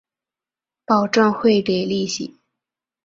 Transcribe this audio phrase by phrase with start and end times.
[0.83, 2.35] 保证会给利息